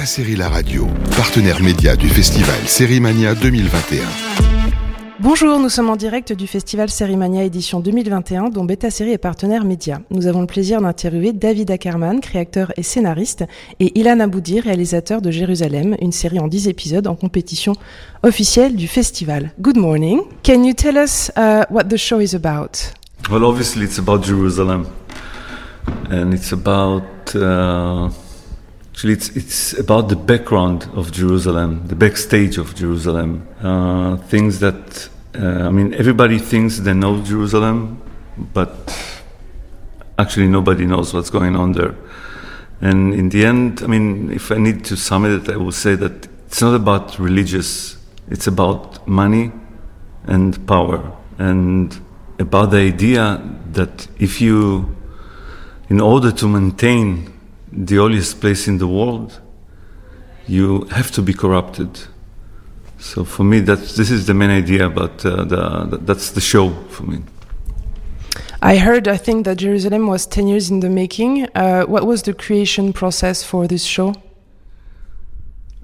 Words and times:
Beta 0.00 0.06
Série 0.06 0.36
La 0.36 0.48
Radio, 0.48 0.86
partenaire 1.14 1.62
média 1.62 1.94
du 1.94 2.08
festival 2.08 2.56
Sérimania 2.64 3.34
2021. 3.34 4.00
Bonjour, 5.18 5.58
nous 5.58 5.68
sommes 5.68 5.90
en 5.90 5.96
direct 5.96 6.32
du 6.32 6.46
festival 6.46 6.88
Sérimania 6.88 7.44
édition 7.44 7.80
2021 7.80 8.48
dont 8.48 8.64
Beta 8.64 8.88
Série 8.88 9.10
est 9.10 9.18
partenaire 9.18 9.62
média. 9.66 10.00
Nous 10.10 10.26
avons 10.26 10.40
le 10.40 10.46
plaisir 10.46 10.80
d'interviewer 10.80 11.34
David 11.34 11.70
Ackerman, 11.70 12.20
créateur 12.20 12.72
et 12.78 12.82
scénariste, 12.82 13.44
et 13.78 13.98
Ilan 13.98 14.20
Aboudi, 14.20 14.60
réalisateur 14.60 15.20
de 15.20 15.30
Jérusalem, 15.30 15.94
une 16.00 16.12
série 16.12 16.38
en 16.38 16.48
10 16.48 16.68
épisodes 16.68 17.06
en 17.06 17.14
compétition 17.14 17.74
officielle 18.22 18.76
du 18.76 18.88
festival. 18.88 19.52
Good 19.60 19.76
morning. 19.76 20.22
Can 20.42 20.64
you 20.64 20.72
tell 20.72 20.96
us 20.96 21.30
uh, 21.36 21.64
what 21.68 21.84
the 21.90 21.98
show 21.98 22.20
is 22.20 22.34
about? 22.34 22.94
Well, 23.30 23.44
obviously, 23.44 23.84
it's 23.84 23.98
about 23.98 24.24
Jerusalem, 24.24 24.86
and 26.10 26.32
it's 26.32 26.54
about 26.54 27.02
uh, 27.34 28.08
actually 29.00 29.14
it's 29.14 29.30
it's 29.30 29.72
about 29.78 30.10
the 30.10 30.16
background 30.16 30.86
of 30.94 31.10
Jerusalem, 31.10 31.86
the 31.86 31.94
backstage 31.94 32.58
of 32.58 32.74
Jerusalem, 32.74 33.48
uh, 33.62 34.18
things 34.28 34.60
that 34.60 35.08
uh, 35.34 35.68
I 35.68 35.70
mean, 35.70 35.94
everybody 35.94 36.38
thinks 36.38 36.80
they 36.80 36.92
know 36.92 37.22
Jerusalem, 37.22 38.02
but 38.52 38.70
actually 40.18 40.48
nobody 40.48 40.84
knows 40.84 41.14
what's 41.14 41.30
going 41.30 41.56
on 41.56 41.72
there. 41.72 41.94
And 42.82 43.14
in 43.14 43.30
the 43.30 43.46
end, 43.46 43.82
I 43.82 43.86
mean, 43.86 44.32
if 44.32 44.52
I 44.52 44.58
need 44.58 44.84
to 44.84 44.96
sum 44.96 45.24
it, 45.24 45.48
I 45.48 45.56
will 45.56 45.72
say 45.72 45.94
that 45.94 46.28
it's 46.46 46.60
not 46.60 46.74
about 46.74 47.18
religious; 47.18 47.96
it's 48.28 48.48
about 48.48 49.08
money 49.08 49.50
and 50.24 50.66
power 50.66 51.10
and 51.38 51.98
about 52.38 52.72
the 52.72 52.80
idea 52.80 53.40
that 53.72 54.08
if 54.18 54.42
you, 54.42 54.94
in 55.88 56.02
order 56.02 56.30
to 56.32 56.46
maintain 56.46 57.39
the 57.72 57.96
holiest 57.96 58.40
place 58.40 58.68
in 58.68 58.78
the 58.78 58.86
world, 58.86 59.40
you 60.46 60.84
have 60.90 61.10
to 61.12 61.22
be 61.22 61.32
corrupted. 61.32 62.00
So 62.98 63.24
for 63.24 63.44
me, 63.44 63.60
that's, 63.60 63.96
this 63.96 64.10
is 64.10 64.26
the 64.26 64.34
main 64.34 64.50
idea, 64.50 64.90
but 64.90 65.24
uh, 65.24 65.44
the, 65.44 65.98
that's 66.02 66.30
the 66.30 66.40
show 66.40 66.70
for 66.88 67.04
me. 67.04 67.22
I 68.62 68.76
heard, 68.76 69.08
I 69.08 69.16
think 69.16 69.46
that 69.46 69.56
Jerusalem 69.56 70.06
was 70.06 70.26
10 70.26 70.48
years 70.48 70.70
in 70.70 70.80
the 70.80 70.90
making. 70.90 71.48
Uh, 71.54 71.84
what 71.84 72.06
was 72.06 72.22
the 72.24 72.34
creation 72.34 72.92
process 72.92 73.42
for 73.42 73.66
this 73.66 73.84
show? 73.84 74.14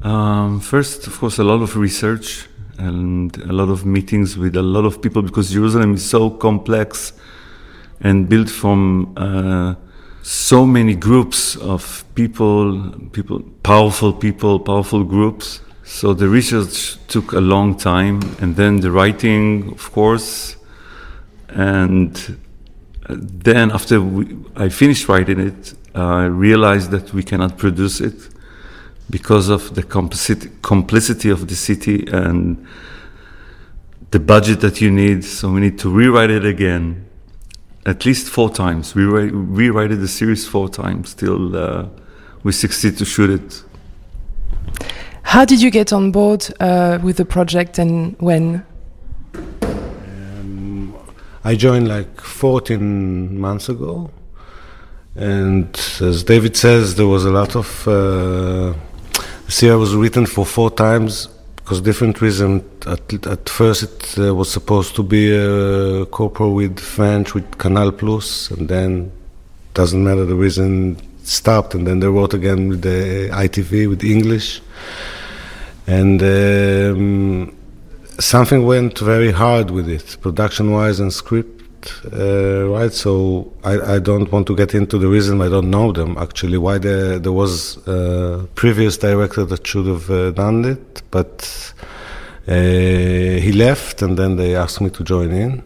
Um, 0.02 0.60
first, 0.60 1.06
of 1.06 1.18
course, 1.18 1.38
a 1.38 1.44
lot 1.44 1.62
of 1.62 1.74
research 1.76 2.46
and 2.76 3.34
a 3.38 3.52
lot 3.52 3.70
of 3.70 3.86
meetings 3.86 4.36
with 4.36 4.56
a 4.56 4.62
lot 4.62 4.84
of 4.84 5.00
people 5.00 5.22
because 5.22 5.50
Jerusalem 5.50 5.94
is 5.94 6.04
so 6.04 6.28
complex 6.28 7.14
and 8.00 8.28
built 8.28 8.50
from 8.50 9.14
uh, 9.16 9.74
so 10.26 10.66
many 10.66 10.96
groups 10.96 11.54
of 11.54 12.04
people, 12.16 12.92
people, 13.12 13.42
powerful 13.62 14.12
people, 14.12 14.58
powerful 14.58 15.04
groups. 15.04 15.60
So 15.84 16.14
the 16.14 16.26
research 16.26 16.96
took 17.06 17.30
a 17.30 17.40
long 17.40 17.76
time, 17.76 18.20
and 18.40 18.56
then 18.56 18.80
the 18.80 18.90
writing, 18.90 19.70
of 19.70 19.92
course, 19.92 20.56
and 21.48 22.38
uh, 23.08 23.14
then 23.18 23.70
after 23.70 24.00
we, 24.00 24.36
I 24.56 24.68
finished 24.68 25.08
writing 25.08 25.38
it, 25.38 25.74
I 25.94 26.24
realized 26.24 26.90
that 26.90 27.14
we 27.14 27.22
cannot 27.22 27.56
produce 27.56 28.00
it 28.00 28.28
because 29.08 29.48
of 29.48 29.76
the 29.76 29.84
complicity 29.84 31.30
of 31.30 31.46
the 31.46 31.54
city 31.54 32.04
and 32.08 32.66
the 34.10 34.18
budget 34.18 34.60
that 34.62 34.80
you 34.80 34.90
need. 34.90 35.24
So 35.24 35.52
we 35.52 35.60
need 35.60 35.78
to 35.78 35.88
rewrite 35.88 36.30
it 36.30 36.44
again, 36.44 37.06
at 37.86 38.04
least 38.04 38.28
four 38.28 38.50
times. 38.50 38.94
We 38.94 39.04
re- 39.04 39.30
rewrite 39.30 39.90
the 39.90 40.08
series 40.08 40.46
four 40.46 40.68
times 40.68 41.14
till 41.14 41.56
uh, 41.56 41.86
we 42.42 42.52
succeed 42.52 42.98
to 42.98 43.04
shoot 43.04 43.30
it. 43.30 43.62
How 45.22 45.44
did 45.44 45.62
you 45.62 45.70
get 45.70 45.92
on 45.92 46.10
board 46.10 46.46
uh, 46.60 46.98
with 47.02 47.16
the 47.16 47.24
project 47.24 47.78
and 47.78 48.16
when? 48.18 48.64
Um, 49.62 50.94
I 51.44 51.54
joined 51.54 51.88
like 51.88 52.20
14 52.20 53.38
months 53.38 53.68
ago. 53.68 54.10
And 55.14 55.74
as 56.00 56.24
David 56.24 56.56
says, 56.56 56.96
there 56.96 57.06
was 57.06 57.24
a 57.24 57.30
lot 57.30 57.56
of 57.56 57.88
uh, 57.88 58.74
Sierra 59.48 59.78
was 59.78 59.94
written 59.94 60.26
for 60.26 60.44
four 60.44 60.70
times 60.70 61.28
because 61.66 61.80
different 61.80 62.20
reason. 62.20 62.62
At, 62.86 63.26
at 63.26 63.48
first, 63.48 63.82
it 63.82 64.18
uh, 64.20 64.32
was 64.32 64.48
supposed 64.48 64.94
to 64.94 65.02
be 65.02 65.34
a 65.34 66.06
co-pro 66.06 66.50
with 66.50 66.78
French 66.78 67.34
with 67.34 67.58
Canal 67.58 67.90
Plus, 67.90 68.52
and 68.52 68.68
then 68.68 69.10
doesn't 69.74 70.04
matter 70.04 70.24
the 70.24 70.36
reason 70.36 70.96
stopped, 71.24 71.74
and 71.74 71.84
then 71.84 71.98
they 71.98 72.06
wrote 72.06 72.34
again 72.34 72.68
with 72.68 72.82
the 72.82 73.30
ITV 73.32 73.88
with 73.88 74.04
English, 74.04 74.62
and 75.88 76.22
um, 76.22 77.52
something 78.20 78.64
went 78.64 79.00
very 79.00 79.32
hard 79.32 79.72
with 79.72 79.88
it, 79.88 80.16
production-wise 80.20 81.00
and 81.00 81.12
script 81.12 81.55
uh, 82.12 82.68
right? 82.68 82.92
So 82.92 83.52
I, 83.64 83.94
I, 83.94 83.98
don't 83.98 84.30
want 84.30 84.46
to 84.48 84.56
get 84.56 84.74
into 84.74 84.98
the 84.98 85.08
reason 85.08 85.40
I 85.40 85.48
don't 85.48 85.70
know 85.70 85.92
them 85.92 86.16
actually. 86.18 86.58
Why 86.58 86.78
there 86.78 87.18
there 87.18 87.32
was 87.32 87.76
a 87.86 88.46
previous 88.54 88.96
director 88.98 89.44
that 89.44 89.66
should 89.66 89.86
have 89.86 90.10
uh, 90.10 90.30
done 90.30 90.64
it, 90.64 91.02
but 91.10 91.74
uh, 92.48 92.52
he 92.52 93.52
left, 93.52 94.02
and 94.02 94.18
then 94.18 94.36
they 94.36 94.54
asked 94.56 94.80
me 94.80 94.90
to 94.90 95.04
join 95.04 95.30
in, 95.32 95.62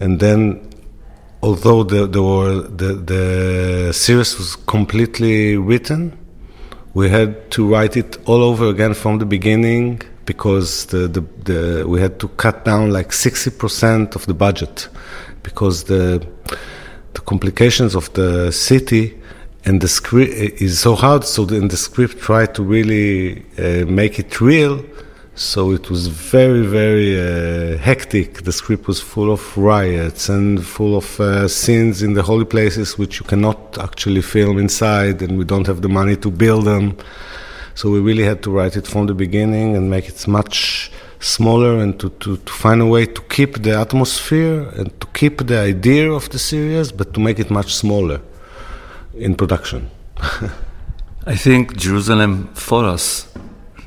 and 0.00 0.20
then. 0.20 0.68
Although 1.44 1.82
the, 1.82 2.06
the, 2.06 2.70
the, 2.70 2.94
the 2.94 3.92
series 3.92 4.38
was 4.38 4.54
completely 4.54 5.56
written, 5.56 6.16
we 6.94 7.08
had 7.08 7.50
to 7.50 7.68
write 7.68 7.96
it 7.96 8.16
all 8.26 8.44
over 8.44 8.68
again 8.68 8.94
from 8.94 9.18
the 9.18 9.26
beginning 9.26 10.00
because 10.24 10.86
the, 10.86 11.08
the, 11.08 11.20
the, 11.44 11.88
we 11.88 12.00
had 12.00 12.18
to 12.20 12.28
cut 12.28 12.64
down 12.64 12.90
like 12.90 13.08
60% 13.08 14.14
of 14.14 14.26
the 14.26 14.34
budget 14.34 14.88
because 15.42 15.84
the 15.84 16.26
the 17.14 17.20
complications 17.20 17.94
of 17.94 18.12
the 18.14 18.50
city 18.50 19.14
and 19.64 19.80
the 19.80 19.88
script 19.88 20.32
is 20.60 20.80
so 20.80 20.94
hard. 20.94 21.24
So 21.24 21.46
in 21.48 21.68
the 21.68 21.76
script, 21.76 22.18
try 22.18 22.46
to 22.46 22.62
really 22.62 23.44
uh, 23.58 23.86
make 23.86 24.18
it 24.18 24.40
real. 24.40 24.84
So 25.34 25.72
it 25.72 25.88
was 25.88 26.08
very, 26.08 26.66
very 26.66 27.18
uh, 27.18 27.78
hectic. 27.78 28.42
The 28.42 28.52
script 28.52 28.86
was 28.86 29.00
full 29.00 29.32
of 29.32 29.56
riots 29.56 30.28
and 30.28 30.64
full 30.64 30.94
of 30.96 31.18
uh, 31.20 31.48
scenes 31.48 32.02
in 32.02 32.12
the 32.12 32.22
holy 32.22 32.44
places 32.44 32.98
which 32.98 33.18
you 33.18 33.26
cannot 33.26 33.78
actually 33.78 34.20
film 34.20 34.58
inside, 34.58 35.22
and 35.22 35.38
we 35.38 35.44
don't 35.44 35.66
have 35.66 35.80
the 35.80 35.88
money 35.88 36.16
to 36.16 36.30
build 36.30 36.66
them. 36.66 36.98
So 37.74 37.90
we 37.90 38.00
really 38.00 38.24
had 38.24 38.42
to 38.42 38.50
write 38.50 38.76
it 38.76 38.86
from 38.86 39.06
the 39.06 39.14
beginning 39.14 39.74
and 39.74 39.88
make 39.88 40.06
it 40.06 40.28
much 40.28 40.91
smaller 41.22 41.78
and 41.78 41.98
to, 42.00 42.10
to, 42.10 42.36
to 42.36 42.52
find 42.52 42.82
a 42.82 42.86
way 42.86 43.06
to 43.06 43.22
keep 43.22 43.62
the 43.62 43.78
atmosphere 43.78 44.68
and 44.76 45.00
to 45.00 45.06
keep 45.08 45.46
the 45.46 45.58
idea 45.58 46.10
of 46.10 46.28
the 46.30 46.38
series, 46.38 46.90
but 46.90 47.14
to 47.14 47.20
make 47.20 47.38
it 47.38 47.50
much 47.50 47.74
smaller 47.74 48.20
in 49.14 49.34
production. 49.36 49.88
I 51.26 51.36
think 51.36 51.76
Jerusalem 51.76 52.48
for 52.54 52.84
us 52.84 53.32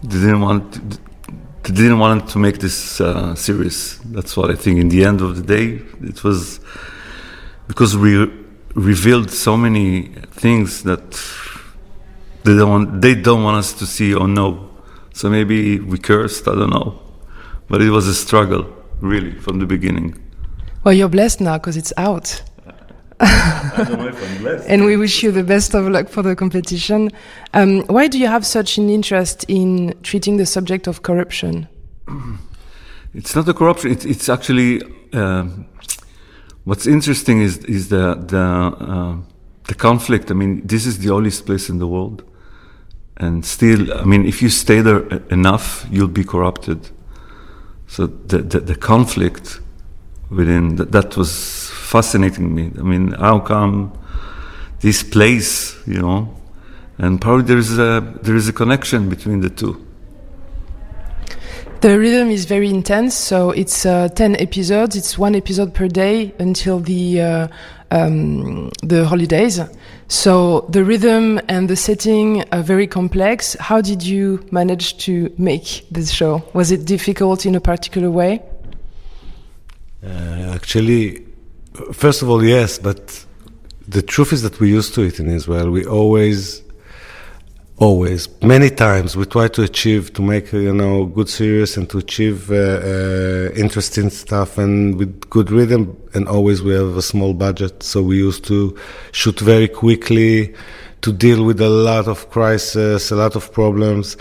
didn't 0.02 0.42
want 0.42 1.00
they 1.64 1.74
didn't 1.74 1.98
want 1.98 2.30
to 2.30 2.38
make 2.38 2.60
this 2.60 3.02
uh, 3.02 3.34
series. 3.34 3.98
That's 4.06 4.38
what 4.38 4.52
I 4.52 4.56
think. 4.56 4.80
In 4.80 4.90
the 4.90 5.04
end 5.04 5.22
of 5.22 5.36
the 5.36 5.42
day, 5.42 5.82
it 6.08 6.24
was 6.24 6.60
because 7.68 7.98
we 7.98 8.32
revealed 8.76 9.32
so 9.32 9.58
many 9.58 10.10
things 10.30 10.84
that 10.84 11.12
they 12.44 12.56
don't 12.56 12.70
want, 12.70 13.02
they 13.02 13.16
don't 13.16 13.44
want 13.44 13.58
us 13.58 13.74
to 13.74 13.88
see 13.88 14.14
or 14.14 14.28
know. 14.28 14.70
So 15.14 15.28
maybe 15.30 15.80
we 15.80 15.98
cursed. 15.98 16.48
I 16.48 16.54
don't 16.54 16.70
know 16.70 17.05
but 17.68 17.82
it 17.82 17.90
was 17.90 18.08
a 18.08 18.14
struggle, 18.14 18.66
really, 19.02 19.34
from 19.34 19.60
the 19.60 19.66
beginning. 19.66 20.22
Well, 20.84 20.94
you're 20.94 21.10
blessed 21.10 21.42
now 21.42 21.58
because 21.58 21.78
it's 21.78 21.94
out. 21.98 22.42
and 24.68 24.86
we 24.86 24.98
wish 24.98 25.24
you 25.24 25.32
the 25.32 25.44
best 25.44 25.74
of 25.74 25.88
luck 25.88 26.10
for 26.10 26.22
the 26.22 26.36
competition. 26.36 27.12
Um, 27.54 27.84
why 27.88 28.08
do 28.08 28.20
you 28.20 28.28
have 28.28 28.46
such 28.46 28.78
an 28.78 28.90
interest 28.90 29.46
in 29.48 29.94
treating 30.04 30.38
the 30.38 30.46
subject 30.46 30.88
of 30.88 31.02
corruption? 31.02 31.68
It's 33.18 33.34
not 33.34 33.48
a 33.48 33.54
corruption. 33.54 33.92
It's, 33.92 34.04
it's 34.04 34.28
actually 34.28 34.82
uh, 35.14 35.46
what's 36.66 36.86
interesting 36.86 37.42
is 37.42 37.60
is 37.60 37.88
the 37.88 38.16
the 38.16 38.38
uh, 38.38 39.16
the 39.68 39.74
conflict. 39.74 40.32
I 40.32 40.34
mean, 40.34 40.68
this 40.68 40.86
is 40.86 41.00
the 41.00 41.12
oldest 41.12 41.46
place 41.46 41.70
in 41.70 41.80
the 41.80 41.88
world, 41.88 42.24
and 43.16 43.46
still, 43.46 43.94
I 43.94 44.04
mean, 44.04 44.26
if 44.26 44.42
you 44.42 44.50
stay 44.50 44.82
there 44.82 45.08
enough, 45.30 45.88
you'll 45.90 46.10
be 46.10 46.26
corrupted. 46.26 46.90
So 47.88 48.08
the, 48.08 48.40
the, 48.40 48.60
the 48.60 48.76
conflict 48.76 49.60
within 50.30 50.76
that, 50.78 50.92
that 50.92 51.18
was 51.18 51.70
fascinating 51.70 52.54
me. 52.54 52.72
I 52.78 52.82
mean, 52.82 53.12
how 53.12 53.40
come 53.40 53.98
this 54.82 55.04
place, 55.04 55.76
you 55.88 56.02
know, 56.02 56.36
and 56.98 57.22
probably 57.22 57.44
there 57.44 57.58
is 57.58 57.78
a 57.78 58.18
there 58.22 58.36
is 58.36 58.48
a 58.48 58.54
connection 58.54 59.10
between 59.10 59.42
the 59.42 59.50
two. 59.50 59.86
The 61.82 62.00
rhythm 62.00 62.32
is 62.32 62.46
very 62.46 62.70
intense, 62.70 63.16
so 63.16 63.52
it's 63.52 63.86
uh, 63.86 64.10
ten 64.10 64.36
episodes. 64.38 64.96
It's 64.96 65.18
one 65.18 65.36
episode 65.36 65.74
per 65.74 65.88
day 65.88 66.34
until 66.40 66.80
the 66.80 67.22
uh, 67.22 67.48
um, 67.92 68.72
the 68.84 69.06
holidays. 69.06 69.60
So 70.08 70.66
the 70.70 70.84
rhythm 70.84 71.40
and 71.48 71.70
the 71.70 71.76
setting 71.76 72.44
are 72.52 72.62
very 72.62 72.88
complex. 72.88 73.56
How 73.60 73.82
did 73.82 74.04
you 74.04 74.46
manage 74.52 74.98
to 75.06 75.34
make 75.38 75.86
this 75.90 76.12
show? 76.12 76.44
Was 76.54 76.72
it 76.72 76.86
difficult 76.86 77.46
in 77.46 77.56
a 77.56 77.62
particular 77.62 78.12
way? 78.12 78.42
Uh, 80.04 80.54
actually, 80.54 81.26
first 81.92 82.22
of 82.22 82.30
all, 82.30 82.44
yes, 82.44 82.78
but 82.78 83.26
the 83.88 84.02
truth 84.02 84.34
is 84.34 84.42
that 84.44 84.60
we're 84.60 84.76
used 84.76 84.94
to 84.96 85.02
it 85.02 85.20
in 85.20 85.28
Israel. 85.30 85.72
We 85.72 85.86
always 85.86 86.62
always. 87.78 88.30
Many 88.42 88.70
times 88.70 89.18
we 89.18 89.26
try 89.26 89.48
to 89.50 89.64
achieve 89.64 90.14
to 90.14 90.22
make 90.22 90.52
you 90.54 90.74
know 90.74 91.06
good 91.06 91.30
series 91.30 91.78
and 91.78 91.90
to 91.90 91.98
achieve 91.98 92.52
uh, 92.52 92.56
uh, 92.56 93.50
interesting 93.56 94.10
stuff 94.10 94.58
and 94.58 94.98
with 94.98 95.30
good 95.30 95.52
rhythm 95.52 95.98
and 96.14 96.28
always 96.28 96.62
we 96.62 96.74
have 96.74 96.96
a 96.96 97.02
small 97.02 97.34
budget. 97.34 97.84
So 97.84 98.02
we 98.02 98.18
used 98.18 98.46
to 98.46 98.78
shoot 99.12 99.40
very 99.40 99.68
quickly 99.68 100.54
to 101.02 101.12
deal 101.12 101.44
with 101.44 101.62
a 101.62 101.70
lot 101.70 102.08
of 102.08 102.30
crisis 102.30 103.12
a 103.12 103.16
lot 103.16 103.36
of 103.36 103.52
problems. 103.52 104.18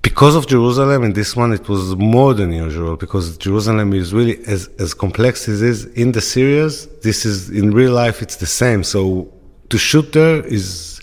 Because 0.00 0.36
of 0.36 0.46
Jerusalem 0.46 1.02
in 1.02 1.12
this 1.12 1.34
one 1.34 1.52
it 1.52 1.68
was 1.68 1.96
more 1.96 2.32
than 2.32 2.52
usual 2.52 2.96
because 2.96 3.36
Jerusalem 3.36 3.92
is 3.92 4.14
really 4.14 4.38
as 4.46 4.68
as 4.78 4.94
complex 4.94 5.48
as 5.48 5.60
it 5.62 5.68
is 5.68 5.84
in 5.86 6.12
the 6.12 6.20
series. 6.20 6.86
This 7.02 7.26
is 7.26 7.50
in 7.50 7.72
real 7.72 7.92
life 7.92 8.22
it's 8.22 8.36
the 8.36 8.46
same. 8.46 8.84
So 8.84 9.32
to 9.70 9.76
shoot 9.76 10.12
there 10.12 10.46
is 10.46 10.97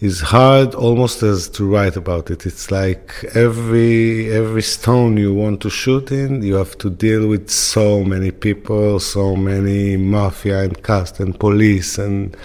is 0.00 0.20
hard 0.20 0.74
almost 0.74 1.22
as 1.22 1.48
to 1.48 1.66
write 1.66 1.96
about 1.96 2.30
it. 2.30 2.44
It's 2.44 2.70
like 2.70 3.24
every 3.34 4.30
every 4.30 4.62
stone 4.62 5.16
you 5.16 5.32
want 5.32 5.62
to 5.62 5.70
shoot 5.70 6.12
in, 6.12 6.42
you 6.42 6.54
have 6.54 6.76
to 6.78 6.90
deal 6.90 7.26
with 7.26 7.48
so 7.48 8.04
many 8.04 8.30
people, 8.30 9.00
so 9.00 9.34
many 9.36 9.96
mafia 9.96 10.60
and 10.62 10.82
cast 10.82 11.20
and 11.20 11.38
police 11.38 11.96
and 11.98 12.36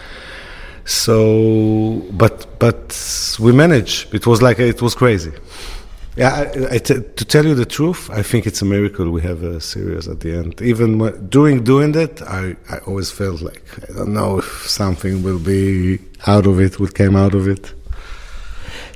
so. 0.85 2.01
But 2.11 2.47
but 2.59 3.37
we 3.39 3.51
managed. 3.51 4.13
It 4.13 4.25
was 4.25 4.41
like 4.41 4.59
it 4.59 4.81
was 4.81 4.95
crazy. 4.95 5.33
Yeah, 6.17 6.33
I, 6.33 6.75
I 6.75 6.77
t- 6.77 6.99
to 6.99 7.25
tell 7.25 7.45
you 7.45 7.55
the 7.55 7.65
truth, 7.65 8.09
I 8.09 8.21
think 8.21 8.45
it's 8.45 8.61
a 8.61 8.65
miracle 8.65 9.09
we 9.11 9.21
have 9.21 9.43
a 9.43 9.61
series 9.61 10.09
at 10.09 10.19
the 10.19 10.33
end. 10.35 10.61
Even 10.61 10.99
when, 10.99 11.27
during 11.29 11.63
doing 11.63 11.93
that, 11.93 12.21
I, 12.23 12.57
I 12.69 12.79
always 12.79 13.09
felt 13.09 13.41
like 13.41 13.63
I 13.89 13.93
don't 13.93 14.13
know 14.13 14.39
if 14.39 14.67
something 14.67 15.23
will 15.23 15.39
be 15.39 15.99
out 16.27 16.47
of 16.47 16.59
it, 16.59 16.79
what 16.81 16.95
came 16.95 17.15
out 17.15 17.33
of 17.33 17.47
it. 17.47 17.73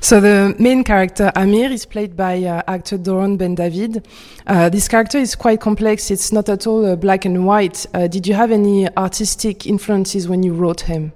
So 0.02 0.20
the 0.20 0.54
main 0.58 0.84
character 0.84 1.32
Amir 1.34 1.72
is 1.72 1.86
played 1.86 2.16
by 2.16 2.42
uh, 2.44 2.62
actor 2.68 2.98
Doron 2.98 3.38
Ben 3.38 3.54
David. 3.54 4.06
Uh, 4.46 4.68
this 4.68 4.86
character 4.86 5.16
is 5.16 5.34
quite 5.34 5.60
complex. 5.60 6.10
It's 6.10 6.32
not 6.32 6.50
at 6.50 6.66
all 6.66 6.84
uh, 6.84 6.96
black 6.96 7.24
and 7.24 7.46
white. 7.46 7.86
Uh, 7.94 8.06
did 8.08 8.26
you 8.26 8.34
have 8.34 8.50
any 8.50 8.94
artistic 8.96 9.66
influences 9.66 10.28
when 10.28 10.42
you 10.42 10.52
wrote 10.52 10.82
him? 10.82 11.12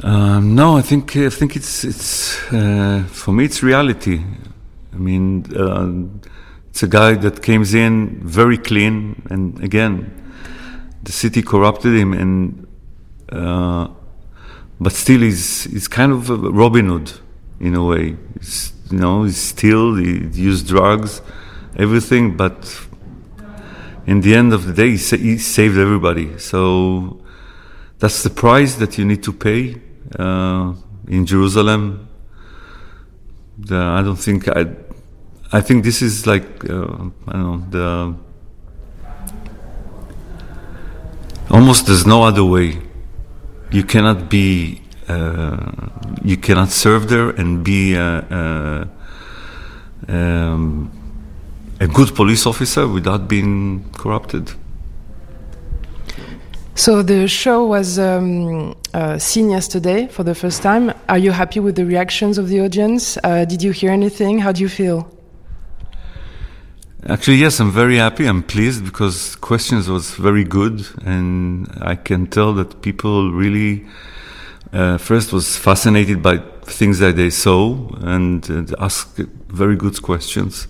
Um, 0.00 0.54
no, 0.54 0.78
I 0.78 0.82
think 0.82 1.16
I 1.16 1.28
think 1.28 1.54
it's 1.54 1.84
it's 1.84 2.42
uh, 2.52 3.04
for 3.08 3.32
me 3.32 3.44
it's 3.44 3.62
reality. 3.62 4.22
I 4.92 4.96
mean, 4.96 5.44
uh, 5.54 5.92
it's 6.70 6.82
a 6.82 6.88
guy 6.88 7.14
that 7.14 7.42
came 7.42 7.62
in 7.62 8.20
very 8.22 8.56
clean, 8.56 9.22
and 9.30 9.62
again, 9.62 10.10
the 11.02 11.12
city 11.12 11.42
corrupted 11.42 11.94
him, 11.94 12.14
and 12.14 12.66
uh, 13.30 13.88
but 14.80 14.92
still 14.92 15.20
he's 15.20 15.64
he's 15.64 15.88
kind 15.88 16.12
of 16.12 16.30
a 16.30 16.36
Robin 16.36 16.86
Hood 16.88 17.12
in 17.60 17.74
a 17.74 17.84
way. 17.84 18.16
He's, 18.38 18.72
you 18.90 18.98
know, 18.98 19.24
he's 19.24 19.36
still 19.36 19.96
he 19.96 20.26
used 20.32 20.66
drugs, 20.66 21.20
everything, 21.76 22.36
but 22.36 22.80
in 24.06 24.22
the 24.22 24.34
end 24.34 24.52
of 24.52 24.66
the 24.66 24.72
day, 24.72 24.90
he, 24.90 24.96
sa- 24.96 25.16
he 25.16 25.38
saved 25.38 25.78
everybody. 25.78 26.38
So 26.38 27.22
that's 28.02 28.24
the 28.24 28.30
price 28.30 28.74
that 28.74 28.98
you 28.98 29.04
need 29.04 29.22
to 29.22 29.32
pay 29.32 29.76
uh, 30.18 30.74
in 31.06 31.24
Jerusalem. 31.24 32.08
The, 33.56 33.76
I 33.76 34.02
don't 34.02 34.16
think 34.16 34.48
I. 34.48 34.66
I 35.52 35.60
think 35.60 35.84
this 35.84 36.02
is 36.02 36.26
like 36.26 36.68
uh, 36.68 37.10
I 37.28 37.32
don't 37.32 37.46
know 37.46 37.66
the. 37.70 38.14
Almost 41.48 41.86
there's 41.86 42.04
no 42.04 42.24
other 42.24 42.44
way. 42.44 42.80
You 43.70 43.84
cannot 43.84 44.28
be. 44.28 44.82
Uh, 45.06 45.88
you 46.24 46.36
cannot 46.36 46.70
serve 46.70 47.08
there 47.08 47.30
and 47.30 47.62
be 47.62 47.96
uh, 47.96 48.02
uh, 48.02 48.84
um, 50.08 50.90
a 51.78 51.86
good 51.86 52.16
police 52.16 52.46
officer 52.46 52.88
without 52.88 53.28
being 53.28 53.88
corrupted. 53.92 54.50
So 56.82 57.00
the 57.00 57.28
show 57.28 57.64
was 57.64 57.96
um, 57.96 58.74
uh, 58.92 59.16
seen 59.16 59.50
yesterday 59.50 60.08
for 60.08 60.24
the 60.24 60.34
first 60.34 60.64
time. 60.64 60.92
Are 61.08 61.16
you 61.16 61.30
happy 61.30 61.60
with 61.60 61.76
the 61.76 61.86
reactions 61.86 62.38
of 62.38 62.48
the 62.48 62.60
audience? 62.60 63.16
Uh, 63.22 63.44
did 63.44 63.62
you 63.62 63.70
hear 63.70 63.92
anything? 63.92 64.40
How 64.40 64.50
do 64.50 64.62
you 64.62 64.68
feel? 64.68 65.08
Actually, 67.08 67.36
yes, 67.36 67.60
I'm 67.60 67.70
very 67.70 67.98
happy. 67.98 68.26
I'm 68.26 68.42
pleased 68.42 68.84
because 68.84 69.36
questions 69.36 69.88
was 69.88 70.16
very 70.16 70.42
good, 70.42 70.84
and 71.04 71.70
I 71.80 71.94
can 71.94 72.26
tell 72.26 72.52
that 72.54 72.82
people 72.82 73.30
really 73.30 73.86
uh, 74.72 74.98
first 74.98 75.32
was 75.32 75.56
fascinated 75.56 76.20
by 76.20 76.38
things 76.64 76.98
that 76.98 77.14
they 77.14 77.30
saw 77.30 77.78
and 78.00 78.50
uh, 78.50 78.74
asked 78.80 79.18
very 79.50 79.76
good 79.76 80.02
questions. 80.02 80.66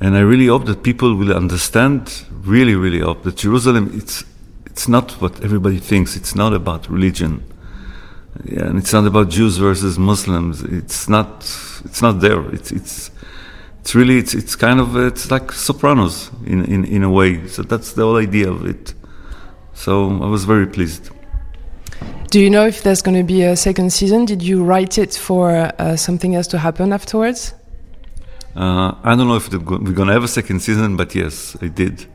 And 0.00 0.16
I 0.16 0.20
really 0.20 0.46
hope 0.46 0.64
that 0.64 0.82
people 0.82 1.14
will 1.16 1.34
understand. 1.34 2.24
Really, 2.44 2.74
really 2.74 3.00
hope 3.00 3.24
that 3.24 3.36
Jerusalem 3.36 3.90
it's 3.94 4.24
it's 4.72 4.88
not 4.88 5.12
what 5.20 5.44
everybody 5.44 5.78
thinks. 5.78 6.16
It's 6.16 6.34
not 6.34 6.54
about 6.54 6.88
religion, 6.88 7.44
yeah, 8.44 8.64
and 8.64 8.78
it's 8.78 8.92
not 8.92 9.06
about 9.06 9.28
Jews 9.28 9.58
versus 9.58 9.98
Muslims. 9.98 10.62
It's 10.62 11.10
not. 11.10 11.28
It's 11.84 12.00
not 12.00 12.20
there. 12.20 12.42
It's 12.54 12.72
it's 12.72 13.10
it's 13.80 13.94
really 13.94 14.16
it's 14.16 14.32
it's 14.32 14.56
kind 14.56 14.80
of 14.80 14.96
it's 14.96 15.30
like 15.30 15.52
Sopranos 15.52 16.30
in 16.46 16.64
in 16.64 16.86
in 16.86 17.02
a 17.02 17.10
way. 17.10 17.46
So 17.48 17.62
that's 17.62 17.92
the 17.92 18.02
whole 18.02 18.16
idea 18.16 18.50
of 18.50 18.64
it. 18.64 18.94
So 19.74 19.92
I 20.22 20.26
was 20.26 20.46
very 20.46 20.66
pleased. 20.66 21.10
Do 22.30 22.40
you 22.40 22.48
know 22.48 22.66
if 22.66 22.82
there's 22.82 23.02
going 23.02 23.18
to 23.18 23.24
be 23.24 23.42
a 23.42 23.56
second 23.56 23.92
season? 23.92 24.24
Did 24.24 24.40
you 24.40 24.64
write 24.64 24.96
it 24.96 25.14
for 25.14 25.50
uh, 25.50 25.96
something 25.96 26.34
else 26.34 26.46
to 26.48 26.58
happen 26.58 26.94
afterwards? 26.94 27.52
Uh, 28.56 28.94
I 29.04 29.14
don't 29.16 29.28
know 29.28 29.36
if 29.36 29.52
we're 29.52 29.58
going 29.92 30.08
to 30.08 30.14
have 30.14 30.24
a 30.24 30.28
second 30.28 30.60
season, 30.60 30.96
but 30.96 31.14
yes, 31.14 31.56
I 31.60 31.68
did 31.68 32.06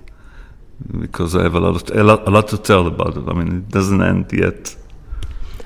because 0.99 1.35
I 1.35 1.43
have 1.43 1.55
a 1.55 1.59
lot 1.59 1.75
of 1.75 1.97
a 1.97 2.03
lot, 2.03 2.27
a 2.27 2.31
lot 2.31 2.47
to 2.49 2.57
tell 2.57 2.87
about 2.87 3.17
it. 3.17 3.27
I 3.27 3.33
mean, 3.33 3.59
it 3.59 3.69
doesn't 3.69 4.01
end 4.01 4.31
yet. 4.31 4.75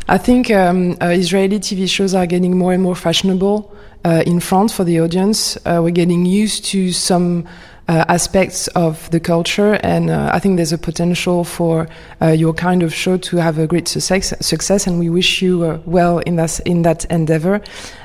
I 0.07 0.17
think 0.17 0.51
um, 0.51 0.97
uh, 1.01 1.07
Israeli 1.07 1.59
TV 1.59 1.87
shows 1.89 2.13
are 2.13 2.25
getting 2.25 2.57
more 2.57 2.73
and 2.73 2.83
more 2.83 2.95
fashionable 2.95 3.73
uh, 4.03 4.23
in 4.25 4.39
France 4.39 4.73
for 4.73 4.83
the 4.83 4.99
audience. 4.99 5.57
Uh, 5.65 5.79
we're 5.81 5.91
getting 5.91 6.25
used 6.25 6.65
to 6.65 6.91
some 6.91 7.47
uh, 7.87 8.05
aspects 8.07 8.67
of 8.69 9.09
the 9.11 9.19
culture, 9.19 9.73
and 9.83 10.09
uh, 10.09 10.29
I 10.33 10.39
think 10.39 10.57
there's 10.57 10.73
a 10.73 10.77
potential 10.77 11.43
for 11.43 11.87
uh, 12.21 12.27
your 12.27 12.53
kind 12.53 12.83
of 12.83 12.93
show 12.93 13.17
to 13.17 13.37
have 13.37 13.57
a 13.57 13.67
great 13.67 13.87
success. 13.87 14.33
Success, 14.45 14.87
and 14.87 14.99
we 14.99 15.09
wish 15.09 15.41
you 15.41 15.81
well 15.85 16.19
in 16.19 16.35
that 16.37 16.59
in 16.61 16.81
that 16.83 17.05
endeavor. 17.05 17.61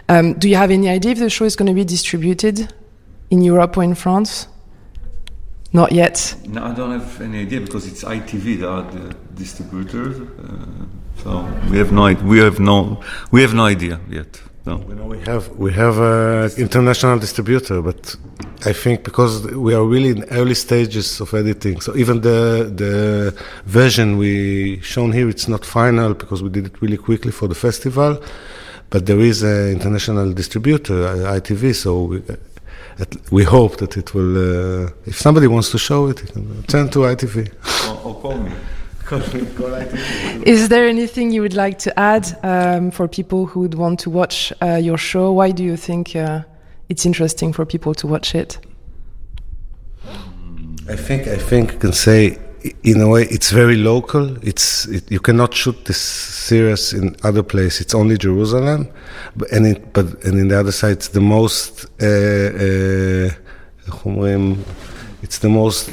Um, 0.08 0.34
do 0.34 0.48
you 0.48 0.56
have 0.56 0.70
any 0.70 0.88
idea 0.88 1.12
if 1.12 1.18
the 1.18 1.30
show 1.30 1.44
is 1.44 1.56
going 1.56 1.68
to 1.68 1.74
be 1.74 1.84
distributed 1.84 2.72
in 3.30 3.42
Europe 3.42 3.76
or 3.76 3.82
in 3.82 3.94
France? 3.94 4.48
Not 5.76 5.92
yet. 5.92 6.34
No, 6.48 6.64
I 6.64 6.72
don't 6.72 6.92
have 6.98 7.20
any 7.20 7.40
idea 7.46 7.60
because 7.60 7.86
it's 7.86 8.02
ITV, 8.02 8.60
they 8.60 8.64
are 8.64 8.84
the 8.96 9.14
distributors. 9.34 10.16
Uh, 10.18 10.86
so 11.22 11.30
we 11.70 11.76
have 11.76 11.92
no, 11.92 12.04
we 12.32 12.38
have 12.38 12.58
no, 12.58 12.76
we 13.30 13.42
have 13.42 13.52
no 13.52 13.64
idea 13.66 14.00
yet. 14.08 14.40
No. 14.64 14.74
You 14.88 14.94
know, 14.94 15.04
we 15.14 15.18
have 15.30 15.44
we 15.64 15.70
have 15.74 15.98
an 15.98 16.50
international 16.56 17.18
distributor, 17.18 17.82
but 17.82 18.16
I 18.64 18.72
think 18.72 19.04
because 19.04 19.32
we 19.66 19.74
are 19.74 19.84
really 19.84 20.10
in 20.16 20.24
early 20.30 20.54
stages 20.54 21.20
of 21.20 21.34
editing, 21.34 21.82
so 21.82 21.94
even 21.94 22.22
the 22.22 22.42
the 22.82 22.94
version 23.66 24.16
we 24.16 24.80
shown 24.80 25.12
here, 25.12 25.28
it's 25.28 25.46
not 25.46 25.62
final 25.66 26.14
because 26.14 26.42
we 26.42 26.48
did 26.48 26.64
it 26.70 26.80
really 26.80 27.00
quickly 27.08 27.32
for 27.32 27.48
the 27.48 27.58
festival. 27.66 28.18
But 28.88 29.04
there 29.04 29.20
is 29.20 29.42
an 29.42 29.72
international 29.76 30.32
distributor, 30.32 30.98
ITV, 31.38 31.74
so 31.74 31.90
we, 32.10 32.22
we 33.30 33.44
hope 33.44 33.76
that 33.78 33.96
it 33.96 34.14
will. 34.14 34.86
Uh, 34.86 34.90
if 35.04 35.18
somebody 35.18 35.46
wants 35.46 35.70
to 35.70 35.78
show 35.78 36.08
it, 36.08 36.18
turn 36.66 36.88
to 36.90 37.00
ITV. 37.00 37.52
Or, 37.88 38.08
or 38.08 38.20
call 38.20 38.38
me. 38.38 38.52
Is 40.44 40.68
there 40.68 40.88
anything 40.88 41.30
you 41.30 41.40
would 41.42 41.54
like 41.54 41.78
to 41.78 41.96
add 41.98 42.36
um, 42.42 42.90
for 42.90 43.06
people 43.06 43.46
who 43.46 43.60
would 43.60 43.74
want 43.74 44.00
to 44.00 44.10
watch 44.10 44.52
uh, 44.60 44.80
your 44.82 44.98
show? 44.98 45.30
Why 45.30 45.52
do 45.52 45.62
you 45.62 45.76
think 45.76 46.16
uh, 46.16 46.42
it's 46.88 47.06
interesting 47.06 47.52
for 47.52 47.64
people 47.64 47.94
to 47.94 48.06
watch 48.08 48.34
it? 48.34 48.58
I 50.88 50.96
think 50.96 51.28
I 51.28 51.36
think 51.36 51.74
I 51.74 51.76
can 51.76 51.92
say 51.92 52.38
in 52.82 53.00
a 53.00 53.08
way 53.08 53.22
it's 53.24 53.50
very 53.50 53.76
local. 53.76 54.36
It's 54.46 54.86
it, 54.86 55.10
you 55.10 55.20
cannot 55.20 55.54
shoot 55.54 55.84
this 55.84 56.00
series 56.00 56.92
in 56.92 57.16
other 57.22 57.42
place 57.42 57.80
It's 57.80 57.94
only 57.94 58.16
Jerusalem, 58.18 58.88
but 59.36 59.50
and 59.52 59.66
it, 59.66 59.92
but 59.92 60.06
and 60.24 60.38
in 60.38 60.48
the 60.48 60.58
other 60.58 60.72
side 60.72 60.92
it's 60.92 61.08
the 61.08 61.20
most. 61.20 61.86
Uh, 62.00 62.06
uh, 62.66 63.30
it's 65.22 65.38
the 65.38 65.48
most 65.48 65.90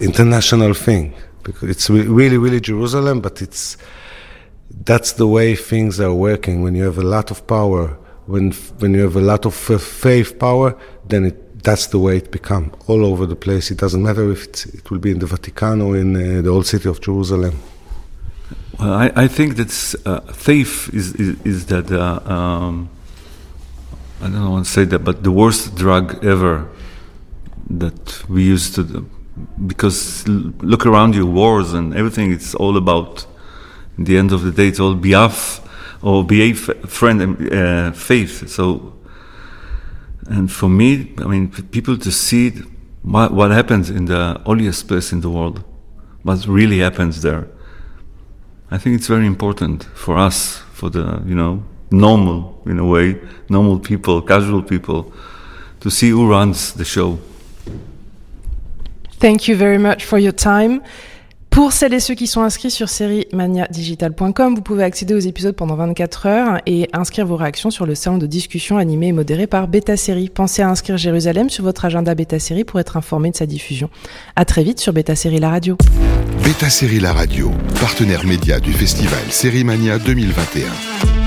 international 0.00 0.74
thing 0.74 1.14
because 1.42 1.68
it's 1.70 1.88
really, 1.88 2.38
really 2.38 2.60
Jerusalem, 2.60 3.20
but 3.20 3.40
it's 3.40 3.76
that's 4.84 5.12
the 5.12 5.26
way 5.26 5.54
things 5.56 6.00
are 6.00 6.14
working. 6.14 6.62
When 6.62 6.74
you 6.74 6.84
have 6.84 6.98
a 6.98 7.08
lot 7.16 7.30
of 7.30 7.46
power, 7.46 7.96
when 8.26 8.52
when 8.80 8.94
you 8.94 9.02
have 9.02 9.16
a 9.16 9.20
lot 9.20 9.46
of 9.46 9.54
faith 9.54 10.38
power, 10.38 10.76
then 11.08 11.26
it, 11.26 11.45
that's 11.66 11.86
the 11.88 11.98
way 11.98 12.18
it 12.18 12.30
become 12.30 12.70
all 12.86 13.04
over 13.04 13.26
the 13.26 13.34
place. 13.34 13.72
It 13.72 13.78
doesn't 13.78 14.02
matter 14.08 14.30
if 14.30 14.42
it 14.78 14.88
will 14.88 15.00
be 15.00 15.10
in 15.10 15.18
the 15.18 15.26
Vatican 15.26 15.82
or 15.82 15.96
in 15.96 16.14
uh, 16.14 16.42
the 16.42 16.48
old 16.48 16.66
city 16.66 16.88
of 16.88 17.00
Jerusalem. 17.00 17.58
Well, 18.78 18.92
I, 18.92 19.06
I 19.24 19.26
think 19.26 19.56
that 19.56 19.70
uh, 20.06 20.20
faith 20.32 20.88
is, 20.94 21.14
is, 21.14 21.40
is 21.42 21.66
that 21.66 21.90
uh, 21.90 22.20
um, 22.32 22.88
I 24.22 24.28
don't 24.28 24.50
want 24.56 24.66
to 24.66 24.70
say 24.70 24.84
that, 24.84 25.00
but 25.00 25.24
the 25.24 25.32
worst 25.32 25.74
drug 25.74 26.24
ever 26.24 26.68
that 27.68 28.28
we 28.28 28.44
used 28.44 28.76
to 28.76 29.10
because 29.66 30.26
look 30.28 30.86
around 30.86 31.14
you, 31.16 31.26
wars 31.26 31.72
and 31.72 31.94
everything. 31.94 32.32
It's 32.32 32.54
all 32.54 32.76
about. 32.76 33.26
In 33.98 34.04
the 34.04 34.18
end 34.18 34.30
of 34.30 34.42
the 34.42 34.52
day, 34.52 34.68
it's 34.68 34.78
all 34.78 34.94
biaf 34.94 35.66
or 36.02 36.22
behave 36.22 36.58
friend 36.86 37.22
and 37.22 37.52
uh, 37.52 37.92
faith. 37.92 38.48
So, 38.48 38.92
and 40.28 40.50
for 40.50 40.68
me, 40.68 41.12
I 41.18 41.24
mean, 41.24 41.50
people 41.50 41.96
to 41.98 42.10
see 42.10 42.50
what, 43.02 43.32
what 43.32 43.50
happens 43.50 43.90
in 43.90 44.06
the 44.06 44.40
holiest 44.44 44.88
place 44.88 45.12
in 45.12 45.20
the 45.20 45.30
world, 45.30 45.62
what 46.22 46.46
really 46.46 46.80
happens 46.80 47.22
there. 47.22 47.46
I 48.70 48.78
think 48.78 48.96
it's 48.96 49.06
very 49.06 49.26
important 49.26 49.84
for 49.94 50.16
us, 50.16 50.58
for 50.72 50.90
the 50.90 51.22
you 51.24 51.36
know 51.36 51.62
normal 51.90 52.60
in 52.66 52.78
a 52.80 52.84
way, 52.84 53.20
normal 53.48 53.78
people, 53.78 54.20
casual 54.20 54.62
people, 54.62 55.12
to 55.80 55.90
see 55.90 56.10
who 56.10 56.28
runs 56.28 56.72
the 56.72 56.84
show. 56.84 57.18
Thank 59.18 59.46
you 59.46 59.56
very 59.56 59.78
much 59.78 60.04
for 60.04 60.18
your 60.18 60.32
time. 60.32 60.82
Pour 61.56 61.72
celles 61.72 61.94
et 61.94 62.00
ceux 62.00 62.14
qui 62.14 62.26
sont 62.26 62.42
inscrits 62.42 62.70
sur 62.70 62.90
seriemaniadigital.com, 62.90 64.54
vous 64.54 64.60
pouvez 64.60 64.84
accéder 64.84 65.14
aux 65.14 65.20
épisodes 65.20 65.56
pendant 65.56 65.74
24 65.74 66.26
heures 66.26 66.60
et 66.66 66.86
inscrire 66.92 67.24
vos 67.24 67.36
réactions 67.36 67.70
sur 67.70 67.86
le 67.86 67.94
salon 67.94 68.18
de 68.18 68.26
discussion 68.26 68.76
animé 68.76 69.06
et 69.06 69.12
modéré 69.12 69.46
par 69.46 69.66
Beta 69.66 69.96
Série. 69.96 70.28
Pensez 70.28 70.60
à 70.60 70.68
inscrire 70.68 70.98
Jérusalem 70.98 71.48
sur 71.48 71.64
votre 71.64 71.86
agenda 71.86 72.14
Beta 72.14 72.38
Série 72.38 72.64
pour 72.64 72.78
être 72.78 72.98
informé 72.98 73.30
de 73.30 73.36
sa 73.36 73.46
diffusion. 73.46 73.88
À 74.36 74.44
très 74.44 74.64
vite 74.64 74.80
sur 74.80 74.92
Beta 74.92 75.16
Série 75.16 75.38
La 75.40 75.48
Radio. 75.48 75.78
Beta 76.44 76.68
Série 76.68 77.00
La 77.00 77.14
Radio, 77.14 77.50
partenaire 77.80 78.26
média 78.26 78.60
du 78.60 78.74
festival 78.74 79.24
Série 79.30 79.64
Mania 79.64 79.98
2021. 79.98 81.25